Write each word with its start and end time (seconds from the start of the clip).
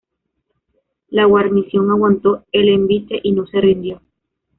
La 1.09 1.25
guarnición 1.25 1.91
aguantó 1.91 2.43
el 2.51 2.69
envite 2.69 3.19
y 3.21 3.33
no 3.33 3.45
se 3.45 3.61
rindió. 3.61 4.01